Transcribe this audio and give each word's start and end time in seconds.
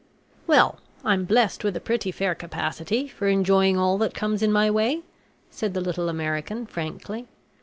"Well, 0.47 0.79
I'm 1.05 1.25
blessed 1.25 1.63
with 1.63 1.77
a 1.77 1.79
pretty 1.79 2.11
fair 2.11 2.33
capacity 2.33 3.07
for 3.07 3.27
enjoying 3.27 3.77
all 3.77 3.99
that 3.99 4.15
comes 4.15 4.41
in 4.41 4.51
my 4.51 4.71
way," 4.71 5.03
said 5.51 5.75
the 5.75 5.79
little 5.79 6.09
American, 6.09 6.65
frankly. 6.65 7.27